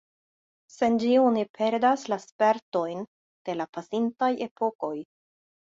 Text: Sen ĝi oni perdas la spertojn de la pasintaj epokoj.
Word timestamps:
Sen 0.75 0.95
ĝi 1.03 1.11
oni 1.23 1.43
perdas 1.59 2.07
la 2.13 2.19
spertojn 2.25 3.07
de 3.51 3.59
la 3.61 3.71
pasintaj 3.79 4.35
epokoj. 4.51 4.95